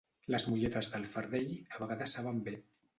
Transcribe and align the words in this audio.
Les 0.35 0.45
molletes 0.53 0.89
del 0.95 1.05
fardell 1.17 1.55
a 1.79 1.85
vegades 1.87 2.21
saben 2.21 2.45
bé. 2.51 2.61